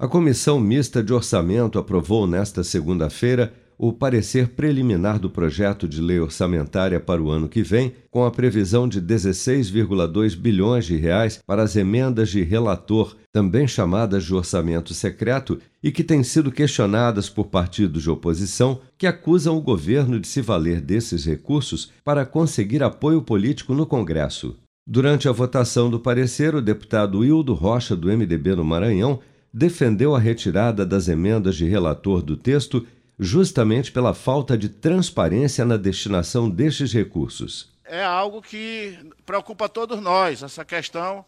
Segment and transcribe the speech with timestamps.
[0.00, 6.18] A Comissão Mista de Orçamento aprovou nesta segunda-feira o parecer preliminar do projeto de lei
[6.18, 11.62] orçamentária para o ano que vem, com a previsão de 16,2 bilhões de reais para
[11.62, 17.48] as emendas de relator, também chamadas de orçamento secreto, e que têm sido questionadas por
[17.48, 23.20] partidos de oposição que acusam o governo de se valer desses recursos para conseguir apoio
[23.20, 24.56] político no Congresso.
[24.86, 29.20] Durante a votação do parecer, o deputado Hildo Rocha, do MDB no Maranhão,
[29.52, 32.86] defendeu a retirada das emendas de relator do texto
[33.18, 37.68] justamente pela falta de transparência na destinação destes recursos.
[37.84, 41.24] É algo que preocupa todos nós, essa questão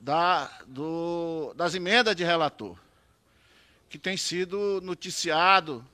[0.00, 2.76] da, do, das emendas de relator,
[3.90, 5.84] que tem sido noticiado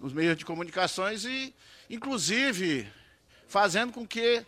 [0.00, 1.54] nos meios de comunicações e,
[1.90, 2.88] inclusive,
[3.46, 4.44] fazendo com que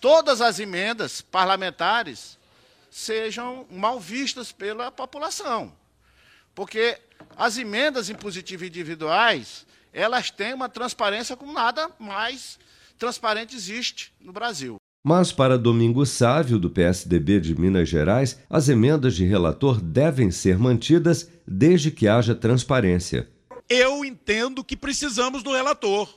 [0.00, 2.38] todas as emendas parlamentares
[2.92, 5.72] sejam mal vistas pela população.
[6.54, 7.00] Porque
[7.34, 12.58] as emendas impositivas individuais, elas têm uma transparência como nada mais
[12.98, 14.76] transparente existe no Brasil.
[15.02, 20.58] Mas para Domingo Sávio, do PSDB de Minas Gerais, as emendas de relator devem ser
[20.58, 23.28] mantidas desde que haja transparência.
[23.68, 26.08] Eu entendo que precisamos do relator,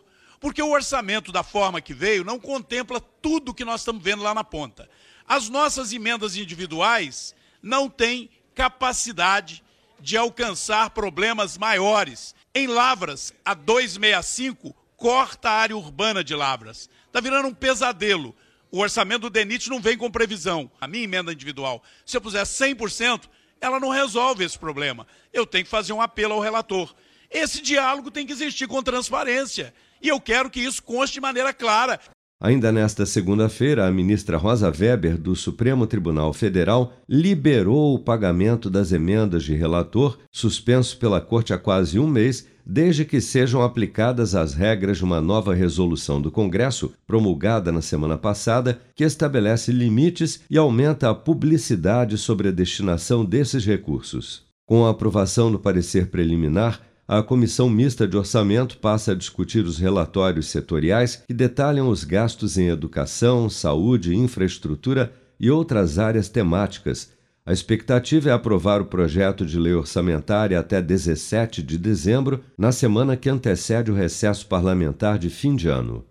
[0.42, 4.34] porque o orçamento da forma que veio não contempla tudo que nós estamos vendo lá
[4.34, 4.88] na ponta.
[5.28, 9.64] As nossas emendas individuais não têm capacidade
[10.00, 12.36] de alcançar problemas maiores.
[12.54, 16.90] Em Lavras, a 265 corta a área urbana de Lavras.
[17.08, 18.36] Está virando um pesadelo.
[18.72, 20.70] O orçamento do DENIT não vem com previsão.
[20.80, 23.24] A minha emenda individual, se eu puser 100%,
[23.60, 25.08] ela não resolve esse problema.
[25.34, 26.94] Eu tenho que fazer um apelo ao relator.
[27.32, 29.74] Esse diálogo tem que existir com transparência.
[30.02, 32.00] E eu quero que isso conste de maneira clara.
[32.46, 38.92] Ainda nesta segunda-feira, a ministra Rosa Weber, do Supremo Tribunal Federal, liberou o pagamento das
[38.92, 44.54] emendas de relator, suspenso pela Corte há quase um mês, desde que sejam aplicadas as
[44.54, 50.56] regras de uma nova resolução do Congresso, promulgada na semana passada, que estabelece limites e
[50.56, 54.44] aumenta a publicidade sobre a destinação desses recursos.
[54.68, 59.78] Com a aprovação do parecer preliminar, a Comissão Mista de Orçamento passa a discutir os
[59.78, 67.14] relatórios setoriais que detalham os gastos em educação, saúde, infraestrutura e outras áreas temáticas.
[67.46, 73.16] A expectativa é aprovar o projeto de lei orçamentária até 17 de dezembro, na semana
[73.16, 76.04] que antecede o recesso parlamentar de fim de ano.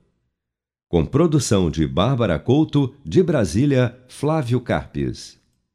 [0.88, 5.42] Com produção de Bárbara Couto, de Brasília, Flávio Carpes.